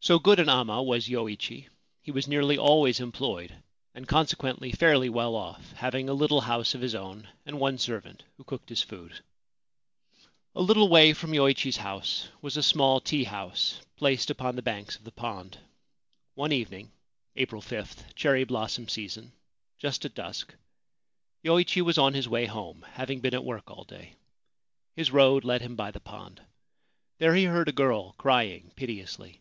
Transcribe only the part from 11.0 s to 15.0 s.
from Yoichi's house was a small teahouse, placed upon the banks